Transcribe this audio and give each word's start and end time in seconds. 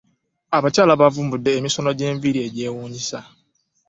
Abakyala 0.57 0.93
bavumbudde 1.01 1.49
emisono 1.57 1.89
gy'enviri 1.97 2.39
egyewuunyisa. 2.47 3.19